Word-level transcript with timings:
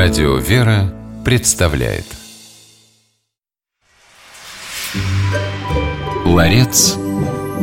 Радио 0.00 0.36
«Вера» 0.36 0.94
представляет 1.24 2.04
Ларец 6.24 6.96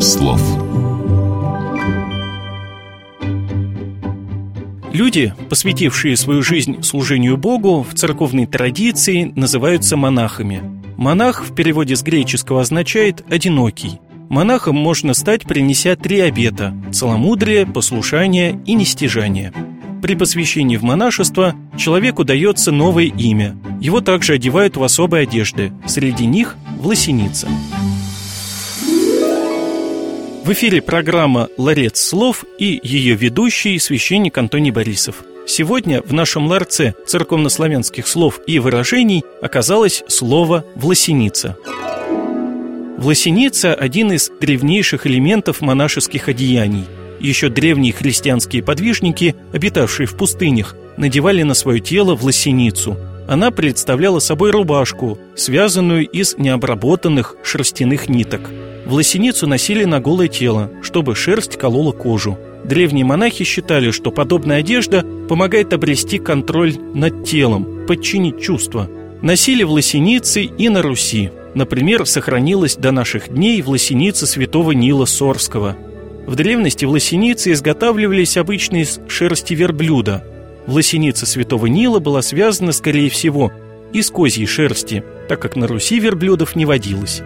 слов 0.02 0.42
Люди, 4.92 5.34
посвятившие 5.48 6.18
свою 6.18 6.44
жизнь 6.44 6.84
служению 6.84 7.38
Богу, 7.38 7.84
в 7.90 7.94
церковной 7.96 8.48
традиции 8.48 9.32
называются 9.34 9.96
монахами. 9.96 10.62
Монах 10.98 11.46
в 11.46 11.56
переводе 11.56 11.96
с 11.96 12.04
греческого 12.04 12.60
означает 12.60 13.24
«одинокий». 13.32 14.02
Монахом 14.28 14.76
можно 14.76 15.14
стать, 15.14 15.44
принеся 15.44 15.96
три 15.96 16.20
обета– 16.20 16.76
целомудрие, 16.92 17.66
послушание 17.66 18.62
и 18.66 18.74
нестяжание. 18.74 19.54
При 20.02 20.16
посвящении 20.16 20.78
в 20.78 20.84
монашество 20.84 21.56
человеку 21.78 22.24
дается 22.24 22.72
новое 22.72 23.06
имя. 23.06 23.58
Его 23.82 24.02
также 24.02 24.34
одевают 24.34 24.78
в 24.78 24.84
особые 24.84 25.24
одежды, 25.24 25.72
среди 25.88 26.26
них– 26.26 26.56
власеница. 26.80 27.48
В 30.44 30.52
эфире 30.54 30.82
программа 30.82 31.50
«Ларец 31.58 32.00
слов» 32.00 32.46
и 32.60 32.80
ее 32.84 33.16
ведущий 33.16 33.80
священник 33.80 34.38
Антоний 34.38 34.70
Борисов. 34.70 35.24
Сегодня 35.48 36.04
в 36.04 36.14
нашем 36.14 36.46
ларце 36.48 36.94
церковнославянских 37.08 38.08
слов 38.08 38.40
и 38.46 38.60
выражений 38.60 39.24
оказалось 39.42 40.04
слово 40.08 40.64
«власеница». 40.76 41.58
Власеница– 42.98 43.74
один 43.76 44.12
из 44.14 44.32
древнейших 44.40 45.06
элементов 45.06 45.62
монашеских 45.62 46.30
одеяний. 46.30 46.86
Еще 47.20 47.50
древние 47.50 47.94
христианские 47.94 48.64
подвижники, 48.64 49.36
обитавшие 49.54 50.08
в 50.08 50.16
пустынях, 50.16 50.76
надевали 50.98 51.44
на 51.44 51.54
свое 51.54 51.80
тело 51.80 52.16
власеницу. 52.16 52.98
Она 53.28 53.52
представляла 53.52 54.20
собой 54.20 54.52
рубашку, 54.52 55.18
связанную 55.36 56.08
из 56.08 56.38
необработанных 56.38 57.36
шерстяных 57.44 58.08
ниток. 58.08 58.52
Власеницу 58.86 59.48
носили 59.48 59.84
на 59.86 60.00
голое 60.00 60.28
тело, 60.28 60.72
чтобы 60.84 61.16
шерсть 61.16 61.58
колола 61.58 61.92
кожу. 61.92 62.38
Древние 62.64 63.06
монахи 63.06 63.44
считали, 63.44 63.92
что 63.92 64.12
подобная 64.12 64.60
одежда 64.60 65.04
помогает 65.28 65.74
обрести 65.74 66.20
контроль 66.20 66.76
над 66.94 67.26
телом, 67.26 67.86
подчинить 67.88 68.42
чувства. 68.42 68.90
Носили 69.22 69.64
власеницы 69.64 70.44
и 70.44 70.70
на 70.70 70.82
Руси– 70.82 71.32
Например, 71.56 72.06
сохранилась 72.06 72.76
до 72.76 72.92
наших 72.92 73.34
дней 73.34 73.62
власеница 73.62 74.28
святого 74.28 74.74
Нила 74.74 75.06
Сорского. 75.06 75.78
В 76.26 76.36
древности 76.36 76.86
власеницы 76.86 77.52
изготавливались 77.52 78.38
обычно 78.38 78.78
из 78.78 79.00
шерсти 79.08 79.54
верблюда. 79.54 80.24
Власеница 80.66 81.26
святого 81.26 81.68
Нила 81.68 82.00
была 82.00 82.22
связана, 82.22 82.72
скорее 82.72 83.10
всего, 83.10 83.52
из 83.94 84.10
козьей 84.10 84.48
шерсти, 84.48 85.04
так 85.30 85.40
как 85.40 85.56
на 85.56 85.68
Руси 85.68 86.00
верблюдов 86.00 86.56
не 86.56 86.66
водилось. 86.66 87.22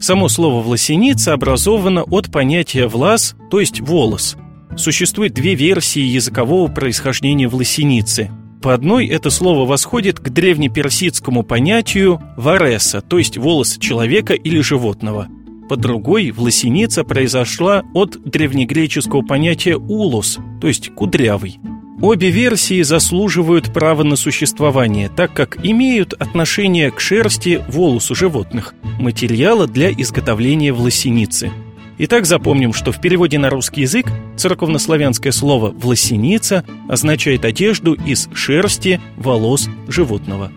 Само 0.00 0.28
слово 0.28 0.62
«власеница» 0.62 1.32
образовано 1.32 2.02
от 2.02 2.32
понятия 2.32 2.88
«влас», 2.88 3.36
то 3.50 3.60
есть 3.60 3.80
«волос». 3.80 4.36
Существует 4.76 5.34
две 5.34 5.54
версии 5.54 6.00
языкового 6.00 6.68
происхождения 6.72 7.46
власеницы– 7.46 8.30
по 8.62 8.74
одной 8.74 9.08
это 9.08 9.28
слово 9.30 9.66
восходит 9.66 10.20
к 10.20 10.28
древнеперсидскому 10.28 11.42
понятию 11.42 12.22
«вареса», 12.36 13.00
то 13.00 13.18
есть 13.18 13.36
волос 13.36 13.76
человека 13.76 14.34
или 14.34 14.60
животного. 14.60 15.26
По 15.72 15.76
другой 15.78 16.32
власеница 16.32 17.02
произошла 17.02 17.82
от 17.94 18.22
древнегреческого 18.26 19.22
понятия 19.22 19.78
«улус», 19.78 20.38
то 20.60 20.68
есть 20.68 20.90
«кудрявый». 20.94 21.60
Обе 22.02 22.28
версии 22.30 22.82
заслуживают 22.82 23.72
права 23.72 24.02
на 24.02 24.16
существование, 24.16 25.08
так 25.08 25.32
как 25.32 25.64
имеют 25.64 26.12
отношение 26.12 26.90
к 26.90 27.00
шерсти 27.00 27.64
волосу 27.68 28.14
животных, 28.14 28.74
материала 29.00 29.66
для 29.66 29.90
изготовления 29.90 30.74
власеницы– 30.74 31.50
Итак, 31.98 32.26
запомним, 32.26 32.74
что 32.74 32.90
в 32.92 33.00
переводе 33.00 33.38
на 33.38 33.48
русский 33.48 33.82
язык 33.82 34.06
церковнославянское 34.36 35.32
слово 35.32 35.70
«власеница» 35.70 36.64
означает 36.88 37.44
одежду 37.46 37.94
из 37.94 38.28
шерсти 38.34 39.00
волос 39.16 39.68
животного. 39.88 40.50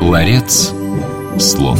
Ларец 0.00 0.73
слов. 1.38 1.78